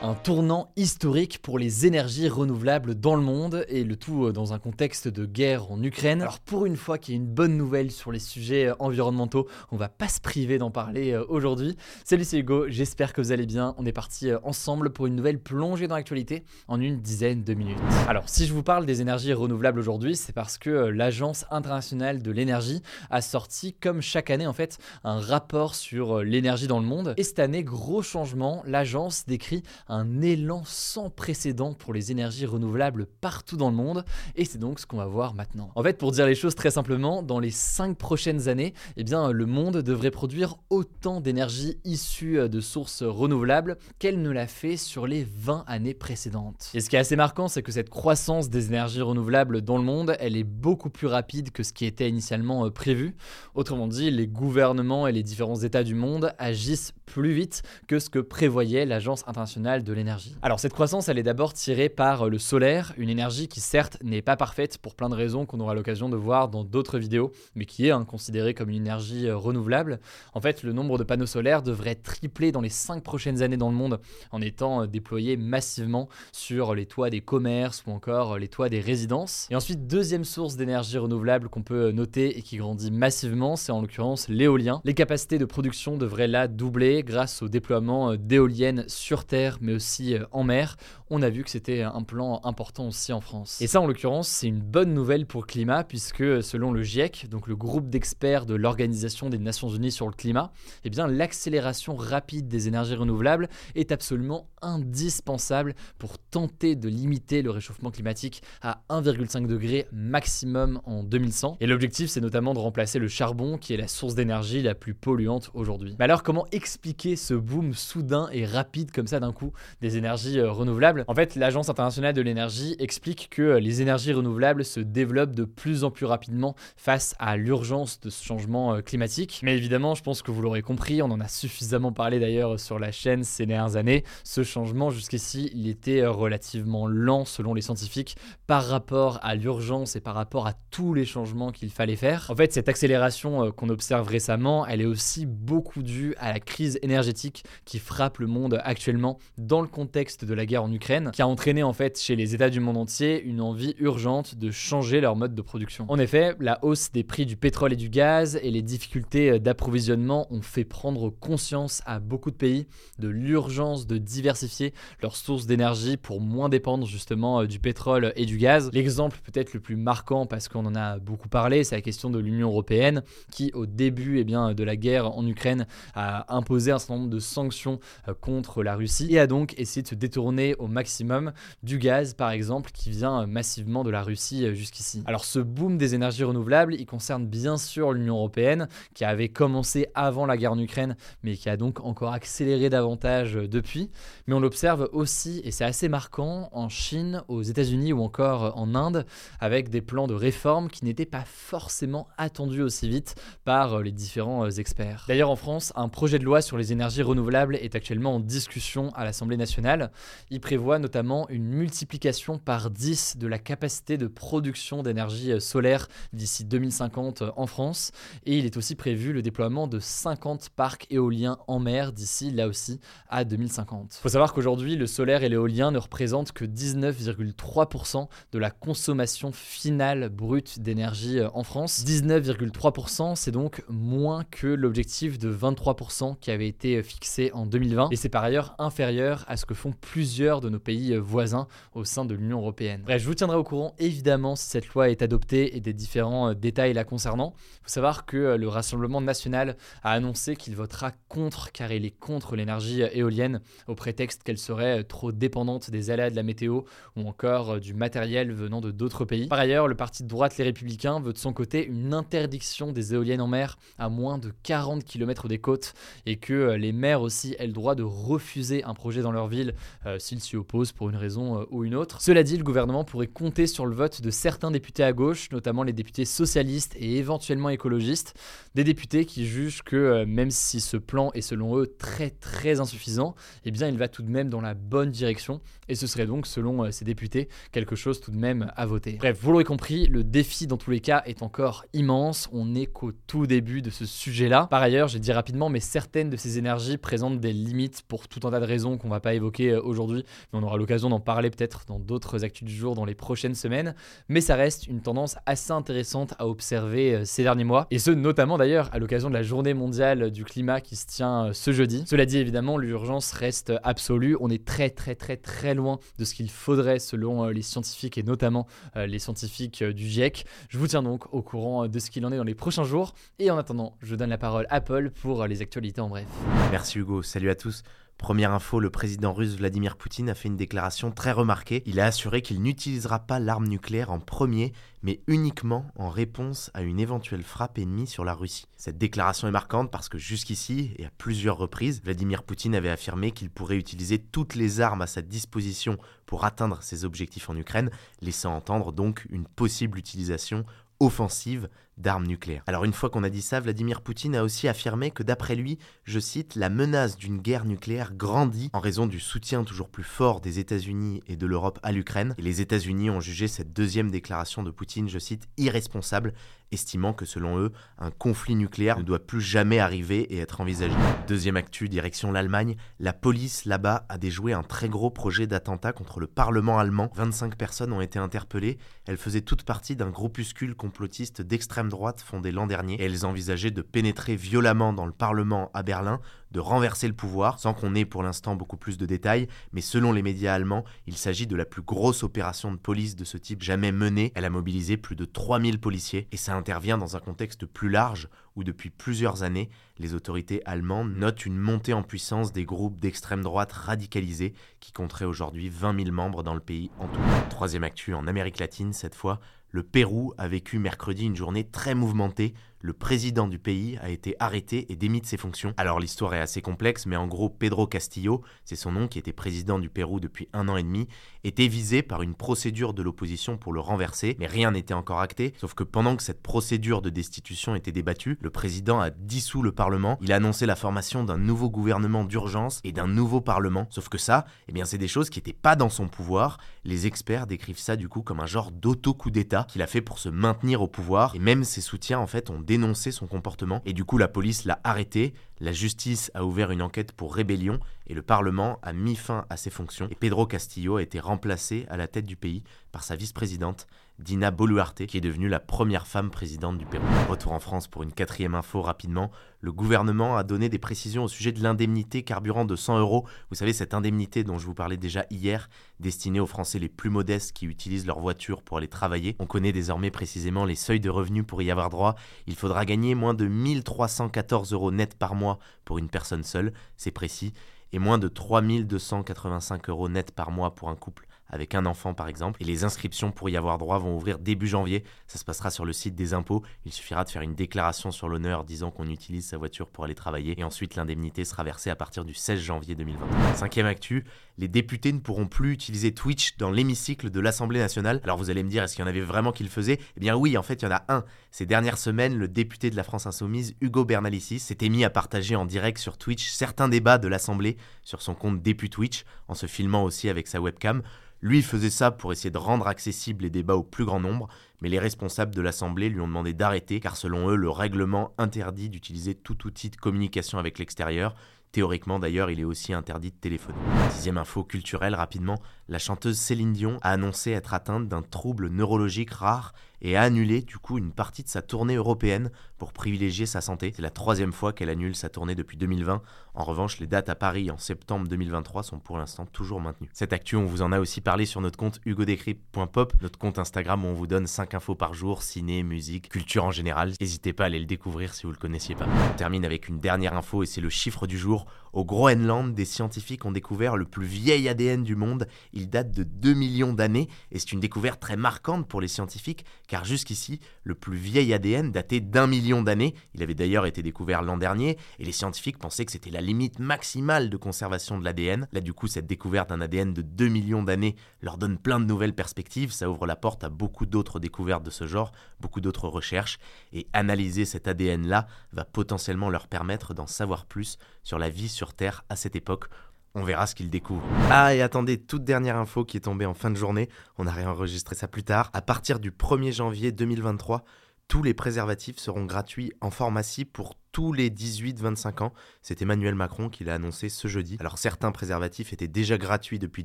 Un 0.00 0.14
tournant 0.14 0.70
historique 0.76 1.40
pour 1.42 1.58
les 1.58 1.84
énergies 1.84 2.28
renouvelables 2.28 2.94
dans 2.94 3.16
le 3.16 3.20
monde 3.20 3.64
et 3.68 3.82
le 3.82 3.96
tout 3.96 4.26
euh, 4.26 4.32
dans 4.32 4.52
un 4.52 4.60
contexte 4.60 5.08
de 5.08 5.26
guerre 5.26 5.72
en 5.72 5.82
Ukraine. 5.82 6.22
Alors 6.22 6.38
pour 6.38 6.66
une 6.66 6.76
fois 6.76 6.98
qu'il 6.98 7.14
y 7.14 7.18
a 7.18 7.20
une 7.20 7.26
bonne 7.26 7.56
nouvelle 7.56 7.90
sur 7.90 8.12
les 8.12 8.20
sujets 8.20 8.68
euh, 8.68 8.74
environnementaux, 8.78 9.48
on 9.72 9.76
va 9.76 9.88
pas 9.88 10.06
se 10.06 10.20
priver 10.20 10.56
d'en 10.56 10.70
parler 10.70 11.14
euh, 11.14 11.24
aujourd'hui. 11.28 11.76
Salut 12.04 12.22
c'est 12.22 12.38
Hugo, 12.38 12.66
j'espère 12.68 13.12
que 13.12 13.20
vous 13.20 13.32
allez 13.32 13.44
bien. 13.44 13.74
On 13.76 13.86
est 13.86 13.92
parti 13.92 14.30
ensemble 14.44 14.90
pour 14.90 15.08
une 15.08 15.16
nouvelle 15.16 15.40
plongée 15.40 15.88
dans 15.88 15.96
l'actualité 15.96 16.44
en 16.68 16.80
une 16.80 17.00
dizaine 17.00 17.42
de 17.42 17.54
minutes. 17.54 17.78
Alors 18.06 18.28
si 18.28 18.46
je 18.46 18.52
vous 18.52 18.62
parle 18.62 18.86
des 18.86 19.00
énergies 19.00 19.32
renouvelables 19.32 19.80
aujourd'hui, 19.80 20.14
c'est 20.14 20.32
parce 20.32 20.58
que 20.58 20.70
l'Agence 20.70 21.44
internationale 21.50 22.22
de 22.22 22.30
l'énergie 22.30 22.82
a 23.10 23.20
sorti 23.20 23.72
comme 23.72 24.00
chaque 24.00 24.30
année 24.30 24.46
en 24.46 24.52
fait 24.52 24.78
un 25.02 25.18
rapport 25.18 25.74
sur 25.74 26.22
l'énergie 26.22 26.68
dans 26.68 26.78
le 26.78 26.86
monde. 26.86 27.14
Et 27.16 27.24
cette 27.24 27.40
année, 27.40 27.64
gros 27.64 28.02
changement, 28.02 28.62
l'agence 28.64 29.26
décrit 29.26 29.64
un 29.88 30.20
élan 30.20 30.62
sans 30.64 31.10
précédent 31.10 31.74
pour 31.74 31.92
les 31.92 32.12
énergies 32.12 32.46
renouvelables 32.46 33.06
partout 33.20 33.56
dans 33.56 33.70
le 33.70 33.76
monde, 33.76 34.04
et 34.36 34.44
c'est 34.44 34.58
donc 34.58 34.80
ce 34.80 34.86
qu'on 34.86 34.98
va 34.98 35.06
voir 35.06 35.34
maintenant. 35.34 35.70
En 35.74 35.82
fait, 35.82 35.98
pour 35.98 36.12
dire 36.12 36.26
les 36.26 36.34
choses 36.34 36.54
très 36.54 36.70
simplement, 36.70 37.22
dans 37.22 37.40
les 37.40 37.50
5 37.50 37.96
prochaines 37.96 38.48
années, 38.48 38.74
eh 38.96 39.04
bien, 39.04 39.30
le 39.32 39.46
monde 39.46 39.78
devrait 39.78 40.10
produire 40.10 40.56
autant 40.70 41.20
d'énergie 41.20 41.78
issue 41.84 42.48
de 42.48 42.60
sources 42.60 43.02
renouvelables 43.02 43.76
qu'elle 43.98 44.22
ne 44.22 44.30
l'a 44.30 44.46
fait 44.46 44.76
sur 44.76 45.06
les 45.06 45.24
20 45.24 45.64
années 45.66 45.94
précédentes. 45.94 46.70
Et 46.74 46.80
ce 46.80 46.90
qui 46.90 46.96
est 46.96 47.00
assez 47.00 47.16
marquant, 47.16 47.48
c'est 47.48 47.62
que 47.62 47.72
cette 47.72 47.90
croissance 47.90 48.50
des 48.50 48.68
énergies 48.68 49.02
renouvelables 49.02 49.62
dans 49.62 49.78
le 49.78 49.84
monde, 49.84 50.16
elle 50.20 50.36
est 50.36 50.44
beaucoup 50.44 50.90
plus 50.90 51.06
rapide 51.06 51.50
que 51.50 51.62
ce 51.62 51.72
qui 51.72 51.84
était 51.86 52.08
initialement 52.08 52.66
euh, 52.66 52.70
prévu. 52.70 53.14
Autrement 53.54 53.86
dit, 53.86 54.10
les 54.10 54.26
gouvernements 54.26 55.06
et 55.06 55.12
les 55.12 55.22
différents 55.22 55.60
États 55.60 55.84
du 55.84 55.94
monde 55.94 56.32
agissent 56.38 56.92
plus 57.06 57.32
vite 57.32 57.62
que 57.86 57.98
ce 57.98 58.10
que 58.10 58.18
prévoyait 58.18 58.86
l'Agence 58.86 59.24
internationale 59.26 59.77
de 59.84 59.92
l'énergie. 59.92 60.36
Alors 60.42 60.60
cette 60.60 60.72
croissance, 60.72 61.08
elle 61.08 61.18
est 61.18 61.22
d'abord 61.22 61.52
tirée 61.52 61.88
par 61.88 62.22
euh, 62.22 62.28
le 62.28 62.38
solaire, 62.38 62.92
une 62.96 63.08
énergie 63.08 63.48
qui 63.48 63.60
certes 63.60 63.98
n'est 64.02 64.22
pas 64.22 64.36
parfaite 64.36 64.78
pour 64.78 64.94
plein 64.94 65.08
de 65.08 65.14
raisons 65.14 65.46
qu'on 65.46 65.60
aura 65.60 65.74
l'occasion 65.74 66.08
de 66.08 66.16
voir 66.16 66.48
dans 66.48 66.64
d'autres 66.64 66.98
vidéos, 66.98 67.32
mais 67.54 67.64
qui 67.64 67.86
est 67.86 67.90
hein, 67.90 68.04
considérée 68.04 68.54
comme 68.54 68.70
une 68.70 68.76
énergie 68.76 69.26
euh, 69.26 69.36
renouvelable. 69.36 70.00
En 70.34 70.40
fait, 70.40 70.62
le 70.62 70.72
nombre 70.72 70.98
de 70.98 71.04
panneaux 71.04 71.26
solaires 71.26 71.62
devrait 71.62 71.94
tripler 71.94 72.52
dans 72.52 72.60
les 72.60 72.68
5 72.68 73.02
prochaines 73.02 73.42
années 73.42 73.56
dans 73.56 73.70
le 73.70 73.76
monde 73.76 74.00
en 74.30 74.40
étant 74.40 74.82
euh, 74.82 74.86
déployé 74.86 75.36
massivement 75.36 76.08
sur 76.32 76.74
les 76.74 76.86
toits 76.86 77.10
des 77.10 77.20
commerces 77.20 77.84
ou 77.86 77.90
encore 77.90 78.38
les 78.38 78.48
toits 78.48 78.68
des 78.68 78.80
résidences. 78.80 79.46
Et 79.50 79.56
ensuite, 79.56 79.86
deuxième 79.86 80.24
source 80.24 80.56
d'énergie 80.56 80.98
renouvelable 80.98 81.48
qu'on 81.48 81.62
peut 81.62 81.90
noter 81.90 82.38
et 82.38 82.42
qui 82.42 82.56
grandit 82.56 82.90
massivement, 82.90 83.56
c'est 83.56 83.72
en 83.72 83.80
l'occurrence 83.80 84.28
l'éolien. 84.28 84.80
Les 84.84 84.94
capacités 84.94 85.38
de 85.38 85.44
production 85.44 85.96
devraient 85.96 86.28
là 86.28 86.48
doubler 86.48 87.02
grâce 87.02 87.42
au 87.42 87.48
déploiement 87.48 88.14
d'éoliennes 88.16 88.84
sur 88.86 89.24
Terre, 89.24 89.58
mais 89.68 89.74
aussi 89.74 90.14
euh, 90.14 90.24
en 90.32 90.44
mer, 90.44 90.76
on 91.10 91.22
a 91.22 91.28
vu 91.28 91.44
que 91.44 91.50
c'était 91.50 91.82
un 91.82 92.02
plan 92.02 92.40
important 92.44 92.88
aussi 92.88 93.12
en 93.12 93.20
France. 93.20 93.60
Et 93.60 93.66
ça, 93.66 93.80
en 93.80 93.86
l'occurrence, 93.86 94.28
c'est 94.28 94.46
une 94.46 94.60
bonne 94.60 94.94
nouvelle 94.94 95.26
pour 95.26 95.42
le 95.42 95.46
climat, 95.46 95.84
puisque 95.84 96.42
selon 96.42 96.72
le 96.72 96.82
GIEC, 96.82 97.28
donc 97.30 97.46
le 97.48 97.56
groupe 97.56 97.88
d'experts 97.88 98.46
de 98.46 98.54
l'Organisation 98.54 99.28
des 99.28 99.38
Nations 99.38 99.68
Unies 99.68 99.92
sur 99.92 100.06
le 100.06 100.12
climat, 100.12 100.52
eh 100.84 100.90
bien 100.90 101.06
l'accélération 101.06 101.96
rapide 101.96 102.48
des 102.48 102.68
énergies 102.68 102.94
renouvelables 102.94 103.48
est 103.74 103.92
absolument 103.92 104.48
indispensable 104.62 105.74
pour 105.98 106.18
tenter 106.18 106.74
de 106.74 106.88
limiter 106.88 107.42
le 107.42 107.50
réchauffement 107.50 107.90
climatique 107.90 108.42
à 108.62 108.82
1,5 108.90 109.46
degré 109.46 109.86
maximum 109.92 110.80
en 110.84 111.02
2100. 111.02 111.58
Et 111.60 111.66
l'objectif, 111.66 112.10
c'est 112.10 112.20
notamment 112.20 112.54
de 112.54 112.58
remplacer 112.58 112.98
le 112.98 113.08
charbon, 113.08 113.58
qui 113.58 113.74
est 113.74 113.76
la 113.76 113.88
source 113.88 114.14
d'énergie 114.14 114.62
la 114.62 114.74
plus 114.74 114.94
polluante 114.94 115.50
aujourd'hui. 115.54 115.94
Mais 115.98 116.04
alors, 116.04 116.22
comment 116.22 116.46
expliquer 116.52 117.16
ce 117.16 117.34
boom 117.34 117.74
soudain 117.74 118.28
et 118.32 118.44
rapide 118.46 118.90
comme 118.90 119.06
ça 119.06 119.20
d'un 119.20 119.32
coup? 119.32 119.52
Des 119.80 119.96
énergies 119.96 120.38
euh, 120.38 120.50
renouvelables. 120.50 121.04
En 121.08 121.14
fait, 121.14 121.36
l'Agence 121.36 121.68
internationale 121.68 122.14
de 122.14 122.22
l'énergie 122.22 122.76
explique 122.78 123.28
que 123.30 123.42
euh, 123.42 123.60
les 123.60 123.82
énergies 123.82 124.12
renouvelables 124.12 124.64
se 124.64 124.80
développent 124.80 125.34
de 125.34 125.44
plus 125.44 125.84
en 125.84 125.90
plus 125.90 126.06
rapidement 126.06 126.54
face 126.76 127.14
à 127.18 127.36
l'urgence 127.36 128.00
de 128.00 128.10
ce 128.10 128.24
changement 128.24 128.74
euh, 128.74 128.80
climatique. 128.80 129.40
Mais 129.42 129.56
évidemment, 129.56 129.94
je 129.94 130.02
pense 130.02 130.22
que 130.22 130.30
vous 130.30 130.42
l'aurez 130.42 130.62
compris, 130.62 131.02
on 131.02 131.10
en 131.10 131.20
a 131.20 131.28
suffisamment 131.28 131.92
parlé 131.92 132.20
d'ailleurs 132.20 132.58
sur 132.58 132.78
la 132.78 132.92
chaîne 132.92 133.24
ces 133.24 133.46
dernières 133.46 133.76
années. 133.76 134.04
Ce 134.24 134.42
changement 134.42 134.90
jusqu'ici, 134.90 135.50
il 135.54 135.68
était 135.68 136.06
relativement 136.06 136.86
lent 136.86 137.24
selon 137.24 137.54
les 137.54 137.62
scientifiques 137.62 138.16
par 138.46 138.64
rapport 138.66 139.18
à 139.22 139.34
l'urgence 139.34 139.96
et 139.96 140.00
par 140.00 140.14
rapport 140.14 140.46
à 140.46 140.54
tous 140.70 140.94
les 140.94 141.04
changements 141.04 141.52
qu'il 141.52 141.70
fallait 141.70 141.96
faire. 141.96 142.26
En 142.30 142.36
fait, 142.36 142.52
cette 142.52 142.68
accélération 142.68 143.50
qu'on 143.52 143.68
observe 143.68 144.06
récemment, 144.08 144.66
elle 144.66 144.80
est 144.80 144.86
aussi 144.86 145.26
beaucoup 145.26 145.82
due 145.82 146.14
à 146.18 146.32
la 146.32 146.40
crise 146.40 146.78
énergétique 146.82 147.44
qui 147.64 147.78
frappe 147.78 148.18
le 148.18 148.26
monde 148.26 148.60
actuellement 148.64 149.18
dans 149.48 149.62
le 149.62 149.66
contexte 149.66 150.24
de 150.26 150.34
la 150.34 150.44
guerre 150.46 150.62
en 150.62 150.72
Ukraine, 150.72 151.10
qui 151.12 151.22
a 151.22 151.26
entraîné 151.26 151.62
en 151.62 151.72
fait 151.72 151.98
chez 151.98 152.16
les 152.16 152.34
États 152.34 152.50
du 152.50 152.60
monde 152.60 152.76
entier 152.76 153.22
une 153.22 153.40
envie 153.40 153.74
urgente 153.78 154.34
de 154.34 154.50
changer 154.50 155.00
leur 155.00 155.16
mode 155.16 155.34
de 155.34 155.42
production. 155.42 155.86
En 155.88 155.98
effet, 155.98 156.36
la 156.38 156.62
hausse 156.62 156.92
des 156.92 157.02
prix 157.02 157.24
du 157.24 157.36
pétrole 157.36 157.72
et 157.72 157.76
du 157.76 157.88
gaz 157.88 158.38
et 158.42 158.50
les 158.50 158.62
difficultés 158.62 159.40
d'approvisionnement 159.40 160.26
ont 160.30 160.42
fait 160.42 160.64
prendre 160.64 161.08
conscience 161.08 161.82
à 161.86 161.98
beaucoup 161.98 162.30
de 162.30 162.36
pays 162.36 162.66
de 162.98 163.08
l'urgence 163.08 163.86
de 163.86 163.96
diversifier 163.96 164.74
leurs 165.02 165.16
sources 165.16 165.46
d'énergie 165.46 165.96
pour 165.96 166.20
moins 166.20 166.50
dépendre 166.50 166.86
justement 166.86 167.40
euh, 167.40 167.46
du 167.46 167.58
pétrole 167.58 168.12
et 168.16 168.26
du 168.26 168.36
gaz. 168.36 168.70
L'exemple 168.72 169.18
peut-être 169.24 169.54
le 169.54 169.60
plus 169.60 169.76
marquant 169.76 170.26
parce 170.26 170.48
qu'on 170.48 170.66
en 170.66 170.74
a 170.74 170.98
beaucoup 170.98 171.28
parlé, 171.28 171.64
c'est 171.64 171.74
la 171.74 171.82
question 171.82 172.10
de 172.10 172.18
l'Union 172.18 172.48
européenne 172.48 173.02
qui 173.30 173.50
au 173.54 173.64
début 173.64 174.18
eh 174.18 174.24
bien, 174.24 174.52
de 174.52 174.64
la 174.64 174.76
guerre 174.76 175.16
en 175.16 175.26
Ukraine 175.26 175.66
a 175.94 176.34
imposé 176.34 176.70
un 176.70 176.78
certain 176.78 176.96
nombre 176.96 177.10
de 177.10 177.18
sanctions 177.18 177.80
euh, 178.08 178.14
contre 178.14 178.62
la 178.62 178.76
Russie 178.76 179.14
et 179.14 179.18
a 179.18 179.26
donc 179.26 179.37
essayé 179.56 179.82
de 179.82 179.88
se 179.88 179.94
détourner 179.94 180.54
au 180.58 180.66
maximum 180.66 181.32
du 181.62 181.78
gaz, 181.78 182.14
par 182.14 182.30
exemple, 182.30 182.70
qui 182.72 182.90
vient 182.90 183.22
euh, 183.22 183.26
massivement 183.26 183.84
de 183.84 183.90
la 183.90 184.02
Russie 184.02 184.44
euh, 184.44 184.54
jusqu'ici. 184.54 185.02
Alors 185.06 185.24
ce 185.24 185.38
boom 185.38 185.78
des 185.78 185.94
énergies 185.94 186.24
renouvelables, 186.24 186.74
il 186.74 186.86
concerne 186.86 187.26
bien 187.26 187.56
sûr 187.56 187.92
l'Union 187.92 188.16
européenne, 188.16 188.68
qui 188.94 189.04
avait 189.04 189.28
commencé 189.28 189.88
avant 189.94 190.26
la 190.26 190.36
guerre 190.36 190.52
en 190.52 190.58
Ukraine, 190.58 190.96
mais 191.22 191.36
qui 191.36 191.48
a 191.48 191.56
donc 191.56 191.80
encore 191.80 192.12
accéléré 192.12 192.70
davantage 192.70 193.36
euh, 193.36 193.48
depuis. 193.48 193.90
Mais 194.26 194.34
on 194.34 194.40
l'observe 194.40 194.88
aussi, 194.92 195.40
et 195.44 195.50
c'est 195.50 195.64
assez 195.64 195.88
marquant, 195.88 196.48
en 196.52 196.68
Chine, 196.68 197.22
aux 197.28 197.42
États-Unis 197.42 197.92
ou 197.92 198.02
encore 198.02 198.56
en 198.56 198.74
Inde, 198.74 199.04
avec 199.40 199.68
des 199.68 199.80
plans 199.80 200.06
de 200.06 200.14
réforme 200.14 200.68
qui 200.68 200.84
n'étaient 200.84 201.06
pas 201.06 201.24
forcément 201.24 202.08
attendus 202.16 202.62
aussi 202.62 202.88
vite 202.88 203.14
par 203.44 203.80
les 203.80 203.92
différents 203.92 204.48
experts. 204.50 205.04
D'ailleurs 205.08 205.30
en 205.30 205.36
France, 205.36 205.72
un 205.76 205.88
projet 205.88 206.18
de 206.18 206.24
loi 206.24 206.42
sur 206.42 206.56
les 206.56 206.72
énergies 206.72 207.02
renouvelables 207.02 207.56
est 207.56 207.74
actuellement 207.74 208.16
en 208.16 208.20
discussion 208.20 208.90
à 208.94 209.04
l'Assemblée 209.04 209.27
nationale. 209.36 209.90
Il 210.30 210.40
prévoit 210.40 210.78
notamment 210.78 211.28
une 211.28 211.44
multiplication 211.44 212.38
par 212.38 212.70
10 212.70 213.16
de 213.18 213.26
la 213.26 213.38
capacité 213.38 213.98
de 213.98 214.06
production 214.06 214.82
d'énergie 214.82 215.32
euh, 215.32 215.40
solaire 215.40 215.88
d'ici 216.12 216.44
2050 216.44 217.22
euh, 217.22 217.30
en 217.36 217.46
France. 217.46 217.92
Et 218.26 218.38
il 218.38 218.44
est 218.44 218.56
aussi 218.56 218.74
prévu 218.74 219.12
le 219.12 219.22
déploiement 219.22 219.66
de 219.66 219.78
50 219.78 220.50
parcs 220.50 220.86
éoliens 220.90 221.38
en 221.46 221.58
mer 221.58 221.92
d'ici 221.92 222.30
là 222.30 222.48
aussi 222.48 222.80
à 223.08 223.24
2050. 223.24 223.96
Il 223.98 224.00
faut 224.00 224.08
savoir 224.08 224.32
qu'aujourd'hui, 224.32 224.76
le 224.76 224.86
solaire 224.86 225.22
et 225.22 225.28
l'éolien 225.28 225.70
ne 225.70 225.78
représentent 225.78 226.32
que 226.32 226.44
19,3% 226.44 228.08
de 228.32 228.38
la 228.38 228.50
consommation 228.50 229.32
finale 229.32 230.08
brute 230.08 230.60
d'énergie 230.60 231.18
euh, 231.18 231.28
en 231.34 231.42
France. 231.42 231.84
19,3%, 231.84 233.16
c'est 233.16 233.30
donc 233.30 233.62
moins 233.68 234.24
que 234.30 234.46
l'objectif 234.46 235.18
de 235.18 235.32
23% 235.32 236.18
qui 236.18 236.30
avait 236.30 236.48
été 236.48 236.82
fixé 236.82 237.30
en 237.32 237.46
2020. 237.46 237.88
Et 237.90 237.96
c'est 237.96 238.08
par 238.08 238.24
ailleurs 238.24 238.54
inférieur 238.58 238.98
à 239.26 239.36
ce 239.36 239.46
que 239.46 239.54
font 239.54 239.72
plusieurs 239.72 240.40
de 240.40 240.48
nos 240.48 240.58
pays 240.58 240.92
euh, 240.92 240.98
voisins 240.98 241.48
au 241.74 241.84
sein 241.84 242.04
de 242.04 242.14
l'Union 242.14 242.38
européenne. 242.38 242.82
Bref, 242.84 243.00
je 243.02 243.06
vous 243.06 243.14
tiendrai 243.14 243.36
au 243.36 243.44
courant 243.44 243.74
évidemment 243.78 244.36
si 244.36 244.46
cette 244.46 244.68
loi 244.68 244.90
est 244.90 245.02
adoptée 245.02 245.56
et 245.56 245.60
des 245.60 245.72
différents 245.72 246.30
euh, 246.30 246.34
détails 246.34 246.72
la 246.72 246.84
concernant. 246.84 247.34
Il 247.36 247.64
faut 247.64 247.68
savoir 247.70 248.06
que 248.06 248.16
euh, 248.16 248.36
le 248.36 248.48
Rassemblement 248.48 249.00
national 249.00 249.56
a 249.82 249.92
annoncé 249.92 250.36
qu'il 250.36 250.54
votera 250.56 250.92
contre 251.08 251.52
car 251.52 251.72
il 251.72 251.84
est 251.84 251.98
contre 251.98 252.36
l'énergie 252.36 252.82
éolienne 252.92 253.40
au 253.66 253.74
prétexte 253.74 254.22
qu'elle 254.22 254.38
serait 254.38 254.84
trop 254.84 255.12
dépendante 255.12 255.70
des 255.70 255.90
aléas 255.90 256.10
de 256.10 256.16
la 256.16 256.22
météo 256.22 256.62
ou 256.96 257.08
encore 257.08 257.60
du 257.60 257.74
matériel 257.74 258.32
venant 258.32 258.60
de 258.60 258.70
d'autres 258.70 259.04
pays. 259.04 259.28
Par 259.28 259.38
ailleurs, 259.38 259.68
le 259.68 259.74
parti 259.74 260.02
de 260.02 260.08
droite 260.08 260.36
Les 260.36 260.44
Républicains 260.44 261.00
veut 261.00 261.12
de 261.12 261.18
son 261.18 261.32
côté 261.32 261.66
une 261.66 261.94
interdiction 261.94 262.72
des 262.72 262.94
éoliennes 262.94 263.20
en 263.20 263.26
mer 263.26 263.58
à 263.78 263.88
moins 263.88 264.18
de 264.18 264.32
40 264.42 264.84
km 264.84 265.28
des 265.28 265.38
côtes 265.38 265.74
et 266.06 266.16
que 266.16 266.52
les 266.52 266.72
maires 266.72 267.02
aussi 267.02 267.34
aient 267.38 267.46
le 267.46 267.52
droit 267.52 267.74
de 267.74 267.82
refuser 267.82 268.64
un 268.64 268.74
projet 268.74 268.97
dans 269.02 269.12
leur 269.12 269.28
ville 269.28 269.54
s'ils 269.98 270.20
s'y 270.20 270.36
opposent 270.36 270.72
pour 270.72 270.90
une 270.90 270.96
raison 270.96 271.46
ou 271.50 271.64
une 271.64 271.74
autre. 271.74 272.00
Cela 272.00 272.22
dit, 272.22 272.36
le 272.36 272.44
gouvernement 272.44 272.84
pourrait 272.84 273.06
compter 273.06 273.46
sur 273.46 273.66
le 273.66 273.74
vote 273.74 274.02
de 274.02 274.10
certains 274.10 274.50
députés 274.50 274.82
à 274.82 274.92
gauche, 274.92 275.30
notamment 275.30 275.62
les 275.62 275.72
députés 275.72 276.04
socialistes 276.04 276.74
et 276.78 276.96
éventuellement 276.96 277.50
écologistes, 277.50 278.14
des 278.54 278.64
députés 278.64 279.04
qui 279.04 279.26
jugent 279.26 279.62
que 279.62 280.04
même 280.04 280.30
si 280.30 280.60
ce 280.60 280.76
plan 280.76 281.10
est 281.14 281.20
selon 281.20 281.58
eux 281.58 281.66
très 281.78 282.10
très 282.10 282.60
insuffisant, 282.60 283.14
eh 283.44 283.50
bien 283.50 283.68
il 283.68 283.78
va 283.78 283.88
tout 283.88 284.02
de 284.02 284.10
même 284.10 284.28
dans 284.28 284.40
la 284.40 284.54
bonne 284.54 284.90
direction 284.90 285.40
et 285.68 285.74
ce 285.74 285.86
serait 285.86 286.06
donc 286.06 286.26
selon 286.26 286.70
ces 286.72 286.84
députés 286.84 287.28
quelque 287.52 287.76
chose 287.76 288.00
tout 288.00 288.10
de 288.10 288.16
même 288.16 288.52
à 288.56 288.66
voter. 288.66 288.92
Bref, 288.98 289.18
vous 289.20 289.32
l'aurez 289.32 289.44
compris, 289.44 289.86
le 289.86 290.04
défi 290.04 290.46
dans 290.46 290.56
tous 290.56 290.70
les 290.70 290.80
cas 290.80 291.02
est 291.06 291.22
encore 291.22 291.64
immense, 291.72 292.28
on 292.32 292.46
n'est 292.46 292.66
qu'au 292.66 292.92
tout 292.92 293.26
début 293.26 293.62
de 293.62 293.70
ce 293.70 293.86
sujet-là. 293.86 294.46
Par 294.50 294.62
ailleurs, 294.62 294.88
j'ai 294.88 294.98
dit 294.98 295.12
rapidement, 295.12 295.48
mais 295.48 295.60
certaines 295.60 296.10
de 296.10 296.16
ces 296.16 296.38
énergies 296.38 296.78
présentent 296.78 297.20
des 297.20 297.32
limites 297.32 297.82
pour 297.82 298.08
tout 298.08 298.26
un 298.26 298.30
tas 298.30 298.40
de 298.40 298.46
raisons 298.46 298.78
qu'on 298.78 298.87
va 298.88 299.00
pas 299.00 299.14
évoquer 299.14 299.50
euh, 299.50 299.62
aujourd'hui, 299.62 300.04
mais 300.32 300.38
on 300.38 300.42
aura 300.42 300.56
l'occasion 300.56 300.88
d'en 300.88 301.00
parler 301.00 301.30
peut-être 301.30 301.64
dans 301.66 301.78
d'autres 301.78 302.24
actus 302.24 302.46
du 302.46 302.54
jour 302.54 302.74
dans 302.74 302.84
les 302.84 302.94
prochaines 302.94 303.34
semaines. 303.34 303.74
Mais 304.08 304.20
ça 304.20 304.36
reste 304.36 304.66
une 304.66 304.80
tendance 304.80 305.16
assez 305.26 305.52
intéressante 305.52 306.14
à 306.18 306.26
observer 306.26 306.94
euh, 306.94 307.04
ces 307.04 307.22
derniers 307.22 307.44
mois, 307.44 307.66
et 307.70 307.78
ce 307.78 307.90
notamment 307.90 308.38
d'ailleurs 308.38 308.68
à 308.72 308.78
l'occasion 308.78 309.08
de 309.08 309.14
la 309.14 309.22
journée 309.22 309.54
mondiale 309.54 310.10
du 310.10 310.24
climat 310.24 310.60
qui 310.60 310.76
se 310.76 310.86
tient 310.86 311.26
euh, 311.26 311.32
ce 311.32 311.52
jeudi. 311.52 311.84
Cela 311.86 312.06
dit, 312.06 312.18
évidemment, 312.18 312.58
l'urgence 312.58 313.12
reste 313.12 313.52
absolue, 313.62 314.16
on 314.20 314.30
est 314.30 314.44
très 314.44 314.70
très 314.70 314.94
très 314.94 315.16
très 315.16 315.54
loin 315.54 315.78
de 315.98 316.04
ce 316.04 316.14
qu'il 316.14 316.30
faudrait 316.30 316.78
selon 316.78 317.26
les 317.26 317.42
scientifiques 317.42 317.98
et 317.98 318.02
notamment 318.02 318.46
les 318.76 318.98
scientifiques 318.98 319.62
du 319.62 319.86
GIEC. 319.86 320.24
Je 320.48 320.58
vous 320.58 320.66
tiens 320.66 320.82
donc 320.82 321.12
au 321.12 321.22
courant 321.22 321.66
de 321.66 321.78
ce 321.78 321.90
qu'il 321.90 322.04
en 322.06 322.12
est 322.12 322.16
dans 322.16 322.24
les 322.24 322.34
prochains 322.34 322.64
jours, 322.64 322.94
et 323.18 323.30
en 323.30 323.38
attendant, 323.38 323.76
je 323.82 323.94
donne 323.94 324.10
la 324.10 324.18
parole 324.18 324.46
à 324.50 324.60
Paul 324.60 324.90
pour 324.90 325.26
les 325.26 325.42
actualités 325.42 325.80
en 325.80 325.88
bref. 325.88 326.06
Merci 326.50 326.78
Hugo, 326.78 327.02
salut 327.02 327.30
à 327.30 327.34
tous. 327.34 327.62
Première 327.98 328.32
info, 328.32 328.60
le 328.60 328.70
président 328.70 329.12
russe 329.12 329.34
Vladimir 329.34 329.76
Poutine 329.76 330.08
a 330.08 330.14
fait 330.14 330.28
une 330.28 330.36
déclaration 330.36 330.92
très 330.92 331.10
remarquée. 331.10 331.64
Il 331.66 331.80
a 331.80 331.86
assuré 331.86 332.22
qu'il 332.22 332.40
n'utilisera 332.40 333.00
pas 333.00 333.18
l'arme 333.18 333.48
nucléaire 333.48 333.90
en 333.90 333.98
premier, 333.98 334.52
mais 334.82 335.00
uniquement 335.08 335.66
en 335.74 335.88
réponse 335.90 336.52
à 336.54 336.62
une 336.62 336.78
éventuelle 336.78 337.24
frappe 337.24 337.58
ennemie 337.58 337.88
sur 337.88 338.04
la 338.04 338.14
Russie. 338.14 338.46
Cette 338.56 338.78
déclaration 338.78 339.26
est 339.26 339.32
marquante 339.32 339.72
parce 339.72 339.88
que 339.88 339.98
jusqu'ici, 339.98 340.72
et 340.78 340.86
à 340.86 340.90
plusieurs 340.96 341.38
reprises, 341.38 341.82
Vladimir 341.82 342.22
Poutine 342.22 342.54
avait 342.54 342.70
affirmé 342.70 343.10
qu'il 343.10 343.30
pourrait 343.30 343.56
utiliser 343.56 343.98
toutes 343.98 344.36
les 344.36 344.60
armes 344.60 344.82
à 344.82 344.86
sa 344.86 345.02
disposition 345.02 345.76
pour 346.06 346.24
atteindre 346.24 346.62
ses 346.62 346.84
objectifs 346.84 347.28
en 347.28 347.36
Ukraine, 347.36 347.70
laissant 348.00 348.34
entendre 348.34 348.72
donc 348.72 349.06
une 349.10 349.26
possible 349.26 349.76
utilisation 349.76 350.46
offensive 350.78 351.48
d'armes 351.78 352.06
nucléaires. 352.06 352.42
Alors 352.46 352.64
une 352.64 352.72
fois 352.72 352.90
qu'on 352.90 353.04
a 353.04 353.10
dit 353.10 353.22
ça, 353.22 353.40
Vladimir 353.40 353.80
Poutine 353.80 354.16
a 354.16 354.22
aussi 354.22 354.48
affirmé 354.48 354.90
que 354.90 355.02
d'après 355.02 355.34
lui, 355.34 355.58
je 355.84 355.98
cite, 355.98 356.34
la 356.34 356.48
menace 356.48 356.96
d'une 356.96 357.18
guerre 357.18 357.44
nucléaire 357.44 357.92
grandit 357.94 358.50
en 358.52 358.60
raison 358.60 358.86
du 358.86 359.00
soutien 359.00 359.44
toujours 359.44 359.68
plus 359.68 359.84
fort 359.84 360.20
des 360.20 360.38
États-Unis 360.38 361.02
et 361.06 361.16
de 361.16 361.26
l'Europe 361.26 361.58
à 361.62 361.72
l'Ukraine. 361.72 362.14
Et 362.18 362.22
les 362.22 362.40
États-Unis 362.40 362.90
ont 362.90 363.00
jugé 363.00 363.28
cette 363.28 363.52
deuxième 363.52 363.90
déclaration 363.90 364.42
de 364.42 364.50
Poutine, 364.50 364.88
je 364.88 364.98
cite, 364.98 365.28
irresponsable, 365.36 366.12
estimant 366.52 366.92
que 366.92 367.04
selon 367.04 367.38
eux, 367.38 367.52
un 367.78 367.90
conflit 367.90 368.34
nucléaire 368.34 368.78
ne 368.78 368.82
doit 368.82 369.06
plus 369.06 369.20
jamais 369.20 369.58
arriver 369.58 370.00
et 370.14 370.18
être 370.18 370.40
envisagé. 370.40 370.74
Deuxième 371.06 371.36
actu, 371.36 371.68
direction 371.68 372.12
l'Allemagne, 372.12 372.56
la 372.78 372.92
police 372.92 373.44
là-bas 373.44 373.86
a 373.88 373.98
déjoué 373.98 374.32
un 374.32 374.42
très 374.42 374.68
gros 374.68 374.90
projet 374.90 375.26
d'attentat 375.26 375.72
contre 375.72 376.00
le 376.00 376.06
Parlement 376.06 376.58
allemand. 376.58 376.90
25 376.94 377.36
personnes 377.36 377.72
ont 377.72 377.80
été 377.80 377.98
interpellées, 377.98 378.58
elles 378.86 378.96
faisaient 378.96 379.20
toutes 379.20 379.42
partie 379.42 379.76
d'un 379.76 379.90
groupuscule 379.90 380.54
complotiste 380.54 381.22
d'extrême 381.22 381.67
droite 381.68 382.00
fondée 382.00 382.32
l'an 382.32 382.46
dernier 382.46 382.74
et 382.74 382.84
elles 382.84 383.06
envisageaient 383.06 383.50
de 383.50 383.62
pénétrer 383.62 384.16
violemment 384.16 384.72
dans 384.72 384.86
le 384.86 384.92
Parlement 384.92 385.50
à 385.54 385.62
Berlin, 385.62 386.00
de 386.30 386.40
renverser 386.40 386.88
le 386.88 386.94
pouvoir, 386.94 387.38
sans 387.38 387.54
qu'on 387.54 387.74
ait 387.74 387.84
pour 387.84 388.02
l'instant 388.02 388.36
beaucoup 388.36 388.56
plus 388.56 388.78
de 388.78 388.86
détails, 388.86 389.28
mais 389.52 389.60
selon 389.60 389.92
les 389.92 390.02
médias 390.02 390.34
allemands, 390.34 390.64
il 390.86 390.96
s'agit 390.96 391.26
de 391.26 391.36
la 391.36 391.44
plus 391.44 391.62
grosse 391.62 392.02
opération 392.02 392.52
de 392.52 392.56
police 392.56 392.96
de 392.96 393.04
ce 393.04 393.16
type 393.16 393.42
jamais 393.42 393.72
menée. 393.72 394.12
Elle 394.14 394.24
a 394.24 394.30
mobilisé 394.30 394.76
plus 394.76 394.96
de 394.96 395.04
3000 395.04 395.60
policiers 395.60 396.08
et 396.12 396.16
ça 396.16 396.34
intervient 396.34 396.78
dans 396.78 396.96
un 396.96 397.00
contexte 397.00 397.46
plus 397.46 397.70
large 397.70 398.08
où 398.36 398.44
depuis 398.44 398.70
plusieurs 398.70 399.24
années, 399.24 399.50
les 399.78 399.94
autorités 399.94 400.42
allemandes 400.46 400.94
notent 400.94 401.26
une 401.26 401.36
montée 401.36 401.72
en 401.72 401.82
puissance 401.82 402.32
des 402.32 402.44
groupes 402.44 402.78
d'extrême 402.78 403.22
droite 403.22 403.50
radicalisés 403.52 404.32
qui 404.60 404.72
compteraient 404.72 405.04
aujourd'hui 405.04 405.48
20 405.48 405.84
000 405.84 405.92
membres 405.94 406.22
dans 406.22 406.34
le 406.34 406.40
pays 406.40 406.70
en 406.78 406.86
tout. 406.86 407.00
Troisième 407.30 407.64
actu 407.64 407.94
en 407.94 408.06
Amérique 408.06 408.38
latine 408.38 408.72
cette 408.72 408.94
fois, 408.94 409.18
le 409.50 409.62
Pérou 409.62 410.12
a 410.18 410.28
vécu 410.28 410.58
mercredi 410.58 411.04
une 411.04 411.16
journée 411.16 411.44
très 411.44 411.74
mouvementée 411.74 412.34
le 412.60 412.72
président 412.72 413.28
du 413.28 413.38
pays 413.38 413.78
a 413.80 413.90
été 413.90 414.16
arrêté 414.18 414.70
et 414.72 414.76
démis 414.76 415.00
de 415.00 415.06
ses 415.06 415.16
fonctions. 415.16 415.54
Alors 415.56 415.78
l'histoire 415.80 416.14
est 416.14 416.20
assez 416.20 416.42
complexe, 416.42 416.86
mais 416.86 416.96
en 416.96 417.06
gros, 417.06 417.28
Pedro 417.28 417.66
Castillo, 417.66 418.22
c'est 418.44 418.56
son 418.56 418.72
nom 418.72 418.88
qui 418.88 418.98
était 418.98 419.12
président 419.12 419.58
du 419.58 419.68
Pérou 419.68 420.00
depuis 420.00 420.28
un 420.32 420.48
an 420.48 420.56
et 420.56 420.62
demi, 420.62 420.88
était 421.24 421.48
visé 421.48 421.82
par 421.82 422.02
une 422.02 422.14
procédure 422.14 422.74
de 422.74 422.82
l'opposition 422.82 423.36
pour 423.36 423.52
le 423.52 423.60
renverser, 423.60 424.16
mais 424.18 424.26
rien 424.26 424.50
n'était 424.50 424.74
encore 424.74 425.00
acté, 425.00 425.34
sauf 425.38 425.54
que 425.54 425.64
pendant 425.64 425.96
que 425.96 426.02
cette 426.02 426.22
procédure 426.22 426.82
de 426.82 426.90
destitution 426.90 427.54
était 427.54 427.72
débattue, 427.72 428.18
le 428.20 428.30
président 428.30 428.80
a 428.80 428.90
dissous 428.90 429.42
le 429.42 429.52
Parlement, 429.52 429.98
il 430.00 430.12
a 430.12 430.16
annoncé 430.16 430.46
la 430.46 430.56
formation 430.56 431.04
d'un 431.04 431.18
nouveau 431.18 431.50
gouvernement 431.50 432.04
d'urgence 432.04 432.60
et 432.64 432.72
d'un 432.72 432.86
nouveau 432.86 433.20
Parlement, 433.20 433.66
sauf 433.70 433.88
que 433.88 433.98
ça, 433.98 434.24
eh 434.48 434.52
bien 434.52 434.64
c'est 434.64 434.78
des 434.78 434.88
choses 434.88 435.10
qui 435.10 435.18
n'étaient 435.18 435.32
pas 435.32 435.56
dans 435.56 435.68
son 435.68 435.88
pouvoir, 435.88 436.38
les 436.64 436.86
experts 436.86 437.26
décrivent 437.26 437.58
ça 437.58 437.76
du 437.76 437.88
coup 437.88 438.02
comme 438.02 438.20
un 438.20 438.26
genre 438.26 438.50
d'auto-coup 438.50 439.10
d'État 439.10 439.46
qu'il 439.48 439.62
a 439.62 439.66
fait 439.66 439.80
pour 439.80 439.98
se 439.98 440.08
maintenir 440.08 440.62
au 440.62 440.68
pouvoir, 440.68 441.14
et 441.14 441.18
même 441.18 441.44
ses 441.44 441.60
soutiens 441.60 441.98
en 441.98 442.06
fait 442.06 442.30
ont 442.30 442.40
dénoncé 442.48 442.90
son 442.90 443.06
comportement 443.06 443.60
et 443.66 443.74
du 443.74 443.84
coup 443.84 443.98
la 443.98 444.08
police 444.08 444.44
l'a 444.46 444.58
arrêté, 444.64 445.12
la 445.40 445.52
justice 445.52 446.10
a 446.14 446.24
ouvert 446.24 446.50
une 446.50 446.62
enquête 446.62 446.92
pour 446.92 447.14
rébellion 447.14 447.60
et 447.86 447.94
le 447.94 448.02
Parlement 448.02 448.58
a 448.62 448.72
mis 448.72 448.96
fin 448.96 449.24
à 449.30 449.36
ses 449.36 449.50
fonctions 449.50 449.88
et 449.90 449.94
Pedro 449.94 450.26
Castillo 450.26 450.76
a 450.76 450.82
été 450.82 451.00
remplacé 451.00 451.66
à 451.68 451.76
la 451.76 451.88
tête 451.88 452.06
du 452.06 452.16
pays 452.16 452.42
par 452.72 452.82
sa 452.82 452.96
vice-présidente 452.96 453.66
Dina 453.98 454.30
Boluarte, 454.30 454.86
qui 454.86 454.96
est 454.96 455.00
devenue 455.00 455.28
la 455.28 455.40
première 455.40 455.88
femme 455.88 456.10
présidente 456.10 456.56
du 456.56 456.64
Pérou. 456.66 456.84
Retour 457.08 457.32
en 457.32 457.40
France 457.40 457.66
pour 457.66 457.82
une 457.82 457.92
quatrième 457.92 458.36
info 458.36 458.62
rapidement. 458.62 459.10
Le 459.40 459.50
gouvernement 459.50 460.16
a 460.16 460.22
donné 460.22 460.48
des 460.48 460.58
précisions 460.58 461.04
au 461.04 461.08
sujet 461.08 461.32
de 461.32 461.42
l'indemnité 461.42 462.04
carburant 462.04 462.44
de 462.44 462.54
100 462.54 462.78
euros. 462.78 463.06
Vous 463.30 463.34
savez, 463.34 463.52
cette 463.52 463.74
indemnité 463.74 464.22
dont 464.22 464.38
je 464.38 464.46
vous 464.46 464.54
parlais 464.54 464.76
déjà 464.76 465.04
hier, 465.10 465.48
destinée 465.80 466.20
aux 466.20 466.26
Français 466.26 466.60
les 466.60 466.68
plus 466.68 466.90
modestes 466.90 467.32
qui 467.32 467.46
utilisent 467.46 467.86
leur 467.86 467.98
voiture 467.98 468.42
pour 468.42 468.58
aller 468.58 468.68
travailler. 468.68 469.16
On 469.18 469.26
connaît 469.26 469.52
désormais 469.52 469.90
précisément 469.90 470.44
les 470.44 470.54
seuils 470.54 470.80
de 470.80 470.90
revenus 470.90 471.24
pour 471.26 471.42
y 471.42 471.50
avoir 471.50 471.68
droit. 471.68 471.96
Il 472.28 472.36
faudra 472.36 472.64
gagner 472.64 472.94
moins 472.94 473.14
de 473.14 473.26
1314 473.26 474.52
euros 474.52 474.70
net 474.70 474.94
par 474.94 475.16
mois 475.16 475.27
pour 475.64 475.78
une 475.78 475.88
personne 475.88 476.22
seule, 476.22 476.52
c'est 476.76 476.92
précis, 476.92 477.34
et 477.72 477.78
moins 477.78 477.98
de 477.98 478.08
3285 478.08 479.68
euros 479.68 479.88
net 479.88 480.12
par 480.12 480.30
mois 480.30 480.54
pour 480.54 480.70
un 480.70 480.76
couple 480.76 481.07
avec 481.28 481.54
un 481.54 481.66
enfant 481.66 481.94
par 481.94 482.08
exemple. 482.08 482.42
Et 482.42 482.44
les 482.44 482.64
inscriptions 482.64 483.10
pour 483.10 483.28
y 483.28 483.36
avoir 483.36 483.58
droit 483.58 483.78
vont 483.78 483.94
ouvrir 483.96 484.18
début 484.18 484.46
janvier. 484.46 484.84
Ça 485.06 485.18
se 485.18 485.24
passera 485.24 485.50
sur 485.50 485.64
le 485.64 485.72
site 485.72 485.94
des 485.94 486.14
impôts. 486.14 486.42
Il 486.64 486.72
suffira 486.72 487.04
de 487.04 487.10
faire 487.10 487.22
une 487.22 487.34
déclaration 487.34 487.90
sur 487.90 488.08
l'honneur 488.08 488.44
disant 488.44 488.70
qu'on 488.70 488.88
utilise 488.88 489.26
sa 489.26 489.38
voiture 489.38 489.68
pour 489.68 489.84
aller 489.84 489.94
travailler. 489.94 490.38
Et 490.38 490.44
ensuite, 490.44 490.76
l'indemnité 490.76 491.24
sera 491.24 491.44
versée 491.44 491.70
à 491.70 491.76
partir 491.76 492.04
du 492.04 492.14
16 492.14 492.40
janvier 492.40 492.74
2020. 492.74 493.34
Cinquième 493.34 493.66
actu, 493.66 494.04
les 494.38 494.48
députés 494.48 494.92
ne 494.92 495.00
pourront 495.00 495.26
plus 495.26 495.52
utiliser 495.52 495.92
Twitch 495.92 496.36
dans 496.36 496.50
l'hémicycle 496.50 497.10
de 497.10 497.20
l'Assemblée 497.20 497.60
nationale. 497.60 498.00
Alors 498.04 498.16
vous 498.16 498.30
allez 498.30 498.42
me 498.42 498.48
dire, 498.48 498.62
est-ce 498.62 498.76
qu'il 498.76 498.84
y 498.84 498.86
en 498.86 498.88
avait 498.88 499.00
vraiment 499.00 499.32
qui 499.32 499.42
le 499.42 499.50
faisaient? 499.50 499.78
Eh 499.96 500.00
bien 500.00 500.16
oui, 500.16 500.36
en 500.36 500.42
fait, 500.42 500.62
il 500.62 500.64
y 500.64 500.68
en 500.68 500.74
a 500.74 500.84
un. 500.88 501.04
Ces 501.30 501.46
dernières 501.46 501.78
semaines, 501.78 502.16
le 502.16 502.28
député 502.28 502.70
de 502.70 502.76
la 502.76 502.84
France 502.84 503.06
Insoumise, 503.06 503.54
Hugo 503.60 503.84
Bernalicis, 503.84 504.38
s'était 504.38 504.68
mis 504.68 504.84
à 504.84 504.90
partager 504.90 505.36
en 505.36 505.44
direct 505.44 505.78
sur 505.78 505.98
Twitch 505.98 506.28
certains 506.28 506.68
débats 506.68 506.98
de 506.98 507.08
l'Assemblée 507.08 507.56
sur 507.82 508.02
son 508.02 508.14
compte 508.14 508.42
Déput 508.42 508.70
Twitch, 508.70 509.04
en 509.28 509.34
se 509.34 509.46
filmant 509.46 509.84
aussi 509.84 510.08
avec 510.08 510.28
sa 510.28 510.40
webcam. 510.40 510.82
Lui 511.20 511.42
faisait 511.42 511.70
ça 511.70 511.90
pour 511.90 512.12
essayer 512.12 512.30
de 512.30 512.38
rendre 512.38 512.68
accessibles 512.68 513.24
les 513.24 513.30
débats 513.30 513.56
au 513.56 513.64
plus 513.64 513.84
grand 513.84 513.98
nombre, 513.98 514.28
mais 514.62 514.68
les 514.68 514.78
responsables 514.78 515.34
de 515.34 515.42
l'Assemblée 515.42 515.88
lui 515.88 516.00
ont 516.00 516.06
demandé 516.06 516.32
d'arrêter 516.32 516.78
car 516.78 516.96
selon 516.96 517.28
eux, 517.30 517.36
le 517.36 517.50
règlement 517.50 518.12
interdit 518.18 518.68
d'utiliser 518.68 519.16
tout 519.16 519.46
outil 519.46 519.70
de 519.70 519.76
communication 519.76 520.38
avec 520.38 520.60
l'extérieur. 520.60 521.16
Théoriquement 521.50 521.98
d'ailleurs, 521.98 522.30
il 522.30 522.38
est 522.38 522.44
aussi 522.44 522.72
interdit 522.72 523.10
de 523.10 523.16
téléphoner. 523.16 523.58
Sixième 523.90 524.18
info 524.18 524.44
culturelle 524.44 524.94
rapidement, 524.94 525.40
la 525.68 525.78
chanteuse 525.78 526.18
Céline 526.18 526.52
Dion 526.52 526.78
a 526.82 526.92
annoncé 526.92 527.30
être 527.30 527.52
atteinte 527.52 527.88
d'un 527.88 528.02
trouble 528.02 528.48
neurologique 528.48 529.10
rare 529.10 529.52
et 529.80 529.96
a 529.96 530.02
annulé 530.02 530.40
du 530.40 530.58
coup 530.58 530.78
une 530.78 530.92
partie 530.92 531.22
de 531.22 531.28
sa 531.28 531.42
tournée 531.42 531.76
européenne 531.76 532.30
pour 532.56 532.72
privilégier 532.72 533.26
sa 533.26 533.40
santé. 533.40 533.72
C'est 533.76 533.82
la 533.82 533.90
troisième 533.90 534.32
fois 534.32 534.52
qu'elle 534.52 534.70
annule 534.70 534.96
sa 534.96 535.08
tournée 535.08 535.34
depuis 535.34 535.56
2020. 535.56 536.02
En 536.34 536.44
revanche, 536.44 536.78
les 536.78 536.86
dates 536.86 537.08
à 537.08 537.14
Paris 537.14 537.50
en 537.50 537.58
septembre 537.58 538.08
2023 538.08 538.62
sont 538.62 538.78
pour 538.78 538.98
l'instant 538.98 539.26
toujours 539.26 539.60
maintenues. 539.60 539.88
Cette 539.92 540.12
actu, 540.12 540.36
on 540.36 540.46
vous 540.46 540.62
en 540.62 540.72
a 540.72 540.80
aussi 540.80 541.00
parlé 541.00 541.26
sur 541.26 541.40
notre 541.40 541.58
compte 541.58 541.80
hugodécrypt.pop, 541.84 542.94
notre 543.02 543.18
compte 543.18 543.38
Instagram 543.38 543.84
où 543.84 543.88
on 543.88 543.94
vous 543.94 544.06
donne 544.06 544.26
5 544.26 544.54
infos 544.54 544.74
par 544.74 544.94
jour, 544.94 545.22
ciné, 545.22 545.62
musique, 545.62 546.08
culture 546.08 546.44
en 546.44 546.50
général. 546.50 546.94
N'hésitez 547.00 547.32
pas 547.32 547.44
à 547.44 547.46
aller 547.46 547.60
le 547.60 547.66
découvrir 547.66 548.14
si 548.14 548.24
vous 548.24 548.32
le 548.32 548.38
connaissiez 548.38 548.74
pas. 548.74 548.86
On 548.86 549.16
termine 549.16 549.44
avec 549.44 549.68
une 549.68 549.78
dernière 549.78 550.16
info 550.16 550.42
et 550.42 550.46
c'est 550.46 550.60
le 550.60 550.70
chiffre 550.70 551.06
du 551.06 551.18
jour. 551.18 551.46
Au 551.72 551.84
Groenland, 551.84 552.54
des 552.54 552.64
scientifiques 552.64 553.24
ont 553.24 553.32
découvert 553.32 553.76
le 553.76 553.84
plus 553.84 554.06
vieil 554.06 554.48
ADN 554.48 554.84
du 554.84 554.96
monde. 554.96 555.26
Il 555.52 555.68
date 555.68 555.90
de 555.90 556.02
2 556.02 556.34
millions 556.34 556.72
d'années 556.72 557.08
et 557.30 557.38
c'est 557.38 557.52
une 557.52 557.60
découverte 557.60 558.00
très 558.00 558.16
marquante 558.16 558.68
pour 558.68 558.80
les 558.80 558.88
scientifiques 558.88 559.44
car 559.66 559.84
jusqu'ici, 559.84 560.40
le 560.64 560.74
plus 560.74 560.96
vieil 560.96 561.32
ADN 561.32 561.70
datait 561.72 562.00
d'un 562.00 562.26
million 562.26 562.62
d'années. 562.62 562.94
Il 563.14 563.22
avait 563.22 563.34
d'ailleurs 563.34 563.66
été 563.66 563.82
découvert 563.82 564.22
l'an 564.22 564.36
dernier 564.38 564.78
et 564.98 565.04
les 565.04 565.12
scientifiques 565.12 565.58
pensaient 565.58 565.84
que 565.84 565.92
c'était 565.92 566.10
la 566.10 566.20
limite 566.20 566.58
maximale 566.58 567.30
de 567.30 567.36
conservation 567.36 567.98
de 567.98 568.04
l'ADN. 568.04 568.48
Là, 568.52 568.60
du 568.60 568.72
coup, 568.72 568.86
cette 568.86 569.06
découverte 569.06 569.50
d'un 569.50 569.60
ADN 569.60 569.92
de 569.92 570.02
2 570.02 570.28
millions 570.28 570.62
d'années 570.62 570.96
leur 571.22 571.38
donne 571.38 571.58
plein 571.58 571.80
de 571.80 571.84
nouvelles 571.84 572.14
perspectives. 572.14 572.72
Ça 572.72 572.88
ouvre 572.88 573.06
la 573.06 573.16
porte 573.16 573.44
à 573.44 573.48
beaucoup 573.48 573.86
d'autres 573.86 574.20
découvertes 574.20 574.62
de 574.62 574.70
ce 574.70 574.86
genre, 574.86 575.12
beaucoup 575.40 575.60
d'autres 575.60 575.88
recherches 575.88 576.38
et 576.72 576.86
analyser 576.92 577.44
cet 577.44 577.68
ADN-là 577.68 578.26
va 578.52 578.64
potentiellement 578.64 579.30
leur 579.30 579.48
permettre 579.48 579.94
d'en 579.94 580.06
savoir 580.06 580.46
plus 580.46 580.78
sur 581.02 581.18
la 581.18 581.28
vie 581.28 581.48
sur 581.48 581.57
Terre 581.66 582.04
à 582.08 582.16
cette 582.16 582.36
époque. 582.36 582.66
On 583.14 583.24
verra 583.24 583.46
ce 583.46 583.54
qu'ils 583.54 583.70
découvrent. 583.70 584.06
Ah, 584.30 584.54
et 584.54 584.62
attendez, 584.62 584.98
toute 584.98 585.24
dernière 585.24 585.56
info 585.56 585.84
qui 585.84 585.96
est 585.96 586.00
tombée 586.00 586.26
en 586.26 586.34
fin 586.34 586.50
de 586.50 586.56
journée, 586.56 586.88
on 587.16 587.26
a 587.26 587.32
réenregistré 587.32 587.94
ça 587.94 588.06
plus 588.06 588.22
tard. 588.22 588.50
À 588.52 588.62
partir 588.62 589.00
du 589.00 589.10
1er 589.10 589.52
janvier 589.52 589.92
2023, 589.92 590.64
tous 591.08 591.22
les 591.22 591.32
préservatifs 591.32 591.98
seront 591.98 592.26
gratuits 592.26 592.72
en 592.82 592.90
pharmacie 592.90 593.46
pour 593.46 593.76
tous 593.92 594.12
les 594.12 594.28
18-25 594.28 595.22
ans. 595.22 595.32
C'est 595.62 595.80
Emmanuel 595.80 596.14
Macron 596.14 596.50
qui 596.50 596.64
l'a 596.64 596.74
annoncé 596.74 597.08
ce 597.08 597.26
jeudi. 597.28 597.56
Alors 597.60 597.78
certains 597.78 598.12
préservatifs 598.12 598.74
étaient 598.74 598.88
déjà 598.88 599.16
gratuits 599.16 599.58
depuis 599.58 599.84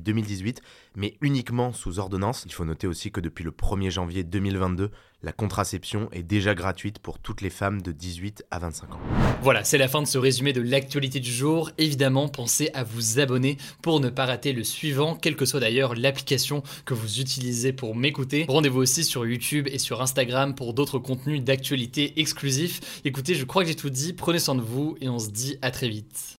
2018, 0.00 0.60
mais 0.96 1.16
uniquement 1.22 1.72
sous 1.72 1.98
ordonnance. 1.98 2.44
Il 2.44 2.52
faut 2.52 2.66
noter 2.66 2.86
aussi 2.86 3.10
que 3.10 3.20
depuis 3.20 3.42
le 3.42 3.52
1er 3.52 3.90
janvier 3.90 4.22
2022, 4.22 4.90
la 5.24 5.32
contraception 5.32 6.08
est 6.12 6.22
déjà 6.22 6.54
gratuite 6.54 6.98
pour 6.98 7.18
toutes 7.18 7.40
les 7.40 7.50
femmes 7.50 7.80
de 7.80 7.92
18 7.92 8.44
à 8.50 8.58
25 8.58 8.94
ans. 8.94 9.00
Voilà, 9.42 9.64
c'est 9.64 9.78
la 9.78 9.88
fin 9.88 10.02
de 10.02 10.06
ce 10.06 10.18
résumé 10.18 10.52
de 10.52 10.60
l'actualité 10.60 11.18
du 11.18 11.32
jour. 11.32 11.70
Évidemment, 11.78 12.28
pensez 12.28 12.70
à 12.74 12.84
vous 12.84 13.18
abonner 13.18 13.56
pour 13.82 14.00
ne 14.00 14.10
pas 14.10 14.26
rater 14.26 14.52
le 14.52 14.64
suivant, 14.64 15.16
quelle 15.16 15.36
que 15.36 15.46
soit 15.46 15.60
d'ailleurs 15.60 15.94
l'application 15.94 16.62
que 16.84 16.94
vous 16.94 17.20
utilisez 17.20 17.72
pour 17.72 17.96
m'écouter. 17.96 18.44
Rendez-vous 18.48 18.80
aussi 18.80 19.02
sur 19.02 19.26
YouTube 19.26 19.66
et 19.72 19.78
sur 19.78 20.02
Instagram 20.02 20.54
pour 20.54 20.74
d'autres 20.74 20.98
contenus 20.98 21.42
d'actualité 21.42 22.20
exclusifs. 22.20 23.00
Écoutez, 23.04 23.34
je 23.34 23.44
crois 23.44 23.62
que 23.62 23.68
j'ai 23.68 23.74
tout 23.74 23.90
dit 23.90 24.12
prenez 24.12 24.38
soin 24.38 24.54
de 24.54 24.60
vous 24.60 24.96
et 25.00 25.08
on 25.08 25.18
se 25.18 25.30
dit 25.30 25.56
à 25.62 25.70
très 25.70 25.88
vite. 25.88 26.38